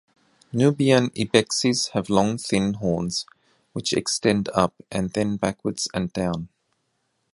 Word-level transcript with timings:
Nubian 0.51 1.11
ibexes 1.13 1.89
have 1.91 2.09
long 2.09 2.35
thin 2.39 2.73
horns 2.73 3.27
which 3.73 3.93
extend 3.93 4.49
up 4.55 4.73
and 4.91 5.11
then 5.11 5.37
backwards 5.37 5.87
and 5.93 6.11
down. 6.11 6.49